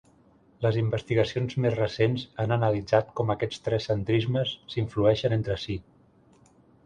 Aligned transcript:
Les 0.65 0.77
investigacions 0.81 1.57
més 1.65 1.75
recents 1.79 2.23
han 2.43 2.55
analitzat 2.55 3.11
com 3.19 3.33
aquests 3.33 3.61
tres 3.67 3.85
centrismes 3.91 4.57
s'influeixen 4.75 5.37
entre 5.39 5.59
si. 5.65 5.77